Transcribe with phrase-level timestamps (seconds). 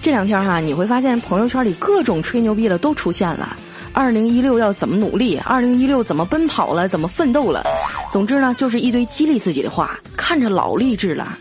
[0.00, 3.56] 这两天哈，你会发现朋友圈里各种吹牛逼的都出现了。
[3.92, 5.36] 二零一六要怎么努力？
[5.38, 6.88] 二零一六怎么奔跑了？
[6.88, 7.64] 怎么奋斗了？
[8.10, 11.36] 总之呢，就是一堆激励自己的话，看着老励志了。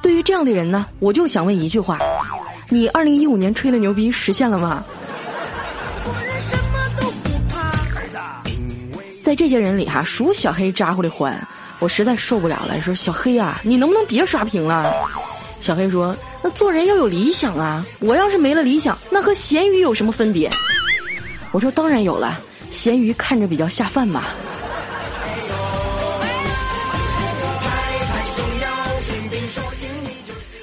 [0.00, 1.98] 对于这样的人呢，我就想问一句话：
[2.68, 4.84] 你二零一五年吹的牛逼实现了吗？
[9.22, 11.36] 在这些人里哈，数小黑咋呼的欢，
[11.78, 14.92] 我实在受不了了，说小黑啊，你能不能别刷屏了？
[15.60, 20.50] 小黑说：“那做人要有理想啊，我要是没了理想，那和咸鱼有什么分别？”
[21.52, 24.24] 我说：“当然有了，咸鱼看着比较下饭嘛。”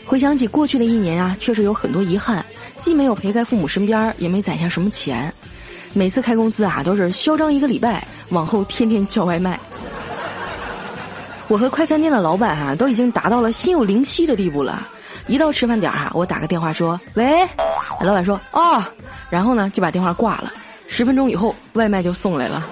[0.05, 2.45] 回想起过去的一年啊，确实有很多遗憾，
[2.79, 5.33] 既没有陪在父母身边，也没攒下什么钱。
[5.93, 9.59] 每次开工资啊，都是嚣张一个礼拜，往后天天叫外卖。
[11.47, 14.87] 我和快餐店的老板哈，都已经达到了心有灵犀的地步了。
[15.27, 17.47] 一到吃饭点儿哈，我打个电话说：“喂。”
[18.01, 18.83] 老板说：“哦。”
[19.29, 20.51] 然后呢，就把电话挂了。
[20.87, 22.65] 十分钟以后，外卖就送来了。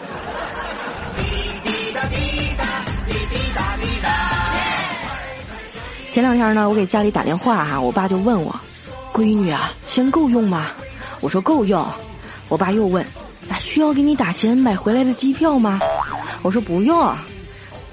[6.09, 8.53] 前两天呢，我给家里打电话哈，我爸就问我
[9.13, 10.67] ：“闺女啊，钱够用吗？”
[11.21, 11.85] 我说：“够用。”
[12.49, 13.05] 我爸又问
[13.59, 15.79] ：“需要给你打钱买回来的机票吗？”
[16.41, 17.13] 我说：“不用。”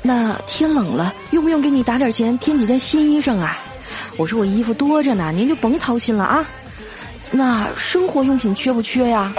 [0.08, 3.58] 那天冷了，用不用给你打点钱添几件新衣裳啊？
[4.16, 6.48] 我说：“我衣服多着呢，您就甭操心了啊。”
[7.30, 9.30] 那生活用品缺不缺呀？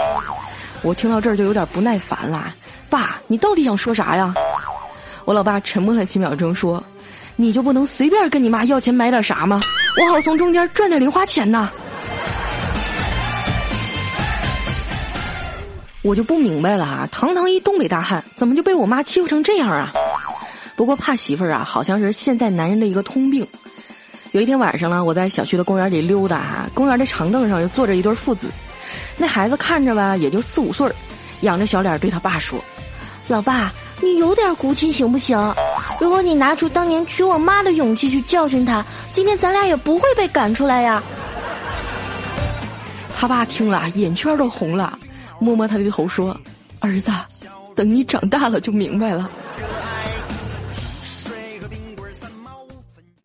[0.83, 2.53] 我听到这儿就有点不耐烦了。
[2.87, 4.31] 爸，你到底想说啥呀？
[5.25, 6.83] 我老爸沉默了几秒钟说。
[7.35, 9.59] 你就不能随便跟你妈要钱买点啥吗？
[9.99, 11.67] 我好从中间赚点零花钱呢。
[16.03, 17.09] 我就不明白了啊！
[17.11, 19.91] 堂堂一东北大汉，怎么就被我妈欺负成这样啊？
[20.79, 23.45] 不过怕媳妇儿啊，好像是现在男人的一个通病。
[24.31, 28.47] 有一天晚上呢，我在小区的公园里溜达哈，公园的长凳上又坐着一对父子，
[29.17, 30.95] 那孩子看着吧，也就四五岁儿，
[31.41, 32.57] 仰着小脸对他爸说
[33.27, 35.37] ：“老爸，你有点骨气行不行？”
[35.99, 41.03] 如果你拿出当年娶我妈的勇气去教训他，今天咱俩也不会被赶出来呀。
[43.13, 44.97] 他爸听了，眼圈都红了，
[45.39, 46.39] 摸摸他的头说
[46.79, 47.11] ：“儿子，
[47.75, 49.29] 等你长大了就明白了。”